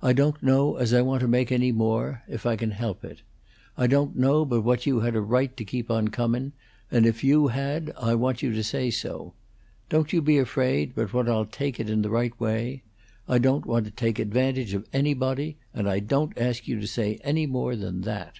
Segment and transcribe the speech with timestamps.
[0.00, 3.20] "I don't know as I want to make any more, if I can help it.
[3.76, 6.54] I don't know but what you had a right to keep on comin',
[6.90, 9.34] and if you had I want you to say so.
[9.90, 12.84] Don't you be afraid but what I'll take it in the right way.
[13.28, 17.20] I don't want to take advantage of anybody, and I don't ask you to say
[17.22, 18.36] any more than that."